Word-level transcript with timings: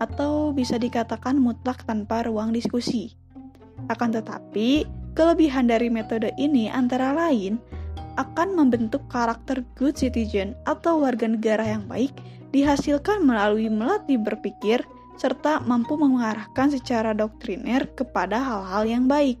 atau 0.00 0.54
bisa 0.56 0.80
dikatakan 0.80 1.36
mutlak 1.36 1.84
tanpa 1.84 2.24
ruang 2.24 2.54
diskusi. 2.54 3.12
Akan 3.92 4.10
tetapi, 4.10 4.88
kelebihan 5.12 5.68
dari 5.68 5.92
metode 5.92 6.32
ini 6.40 6.72
antara 6.72 7.12
lain 7.12 7.60
akan 8.18 8.58
membentuk 8.58 9.04
karakter 9.06 9.62
good 9.78 9.94
citizen 9.94 10.58
atau 10.66 11.06
warga 11.06 11.30
negara 11.30 11.62
yang 11.62 11.86
baik 11.86 12.10
dihasilkan 12.50 13.22
melalui 13.22 13.70
melatih 13.70 14.18
berpikir 14.18 14.82
serta 15.18 15.60
mampu 15.66 15.98
mengarahkan 15.98 16.70
secara 16.70 17.12
doktriner 17.12 17.90
kepada 17.98 18.38
hal-hal 18.38 18.86
yang 18.86 19.04
baik. 19.10 19.36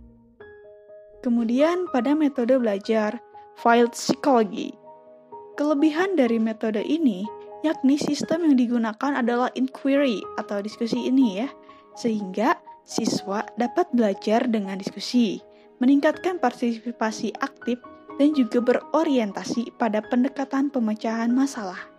Kemudian 1.22 1.86
pada 1.94 2.14
metode 2.18 2.58
belajar 2.58 3.22
Field 3.58 3.94
Psychology. 3.94 4.74
Kelebihan 5.58 6.14
dari 6.14 6.38
metode 6.38 6.82
ini 6.82 7.26
yakni 7.66 7.98
sistem 7.98 8.46
yang 8.46 8.54
digunakan 8.54 9.18
adalah 9.18 9.50
inquiry 9.58 10.22
atau 10.38 10.62
diskusi 10.62 11.10
ini 11.10 11.42
ya, 11.42 11.48
sehingga 11.98 12.54
siswa 12.86 13.42
dapat 13.58 13.90
belajar 13.90 14.46
dengan 14.46 14.78
diskusi, 14.78 15.42
meningkatkan 15.82 16.38
partisipasi 16.38 17.34
aktif 17.42 17.82
dan 18.18 18.34
juga 18.34 18.62
berorientasi 18.62 19.74
pada 19.78 20.02
pendekatan 20.06 20.70
pemecahan 20.70 21.30
masalah. 21.30 21.97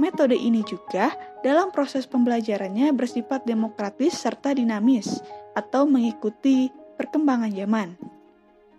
Metode 0.00 0.36
ini 0.38 0.64
juga 0.64 1.12
dalam 1.44 1.68
proses 1.68 2.08
pembelajarannya 2.08 2.96
bersifat 2.96 3.44
demokratis 3.44 4.16
serta 4.16 4.56
dinamis 4.56 5.20
atau 5.52 5.84
mengikuti 5.84 6.72
perkembangan 6.96 7.52
zaman. 7.52 7.98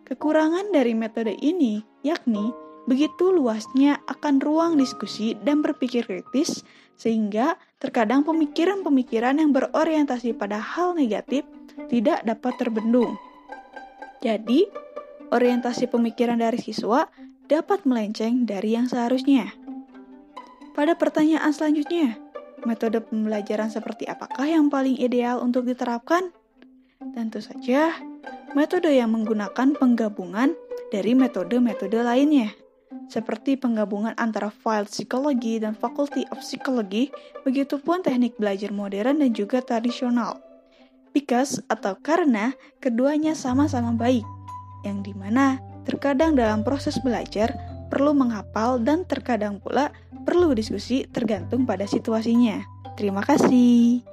Kekurangan 0.03 0.73
dari 0.73 0.97
metode 0.97 1.37
ini 1.37 1.79
yakni 2.01 2.51
begitu 2.83 3.31
luasnya 3.31 4.03
akan 4.09 4.43
ruang 4.43 4.73
diskusi 4.75 5.37
dan 5.39 5.63
berpikir 5.63 6.03
kritis 6.03 6.65
sehingga 6.99 7.55
terkadang 7.79 8.27
pemikiran-pemikiran 8.27 9.39
yang 9.39 9.55
berorientasi 9.55 10.35
pada 10.35 10.59
hal 10.59 10.93
negatif 10.93 11.47
tidak 11.87 12.21
dapat 12.27 12.53
terbendung. 12.59 13.15
Jadi, 14.19 14.67
orientasi 15.31 15.89
pemikiran 15.89 16.39
dari 16.39 16.59
siswa 16.59 17.07
dapat 17.47 17.83
melenceng 17.83 18.47
dari 18.47 18.75
yang 18.75 18.87
seharusnya. 18.87 19.62
Pada 20.73 20.97
pertanyaan 20.97 21.53
selanjutnya, 21.53 22.17
metode 22.65 22.97
pembelajaran 23.05 23.69
seperti 23.69 24.09
apakah 24.09 24.49
yang 24.49 24.73
paling 24.73 24.97
ideal 24.97 25.37
untuk 25.37 25.69
diterapkan? 25.69 26.33
Tentu 27.13 27.45
saja, 27.45 27.93
metode 28.57 28.89
yang 28.89 29.13
menggunakan 29.13 29.77
penggabungan 29.77 30.57
dari 30.89 31.13
metode-metode 31.13 32.01
lainnya, 32.01 32.57
seperti 33.05 33.53
penggabungan 33.53 34.17
antara 34.17 34.49
file 34.49 34.89
psikologi 34.89 35.61
dan 35.61 35.77
faculty 35.77 36.25
of 36.33 36.41
psychology, 36.41 37.13
begitupun 37.45 38.01
teknik 38.01 38.33
belajar 38.41 38.73
modern 38.73 39.21
dan 39.21 39.29
juga 39.29 39.61
tradisional. 39.61 40.41
Because 41.13 41.61
atau 41.69 41.93
karena 42.01 42.57
keduanya 42.81 43.37
sama-sama 43.37 43.93
baik, 43.93 44.25
yang 44.81 45.05
di 45.05 45.13
mana 45.13 45.61
terkadang 45.85 46.33
dalam 46.33 46.65
proses 46.65 46.97
belajar 47.05 47.53
perlu 47.93 48.17
menghafal 48.17 48.81
dan 48.81 49.05
terkadang 49.05 49.61
pula 49.61 49.93
perlu 50.25 50.57
diskusi 50.57 51.05
tergantung 51.05 51.69
pada 51.69 51.85
situasinya. 51.85 52.65
Terima 52.97 53.21
kasih. 53.21 54.12